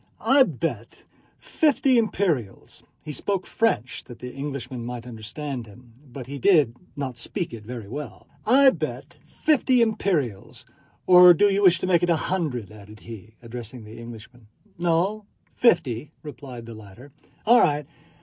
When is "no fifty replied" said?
14.79-16.65